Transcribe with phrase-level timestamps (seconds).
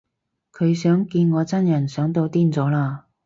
[0.51, 3.03] 佢想見我真人想到癲咗喇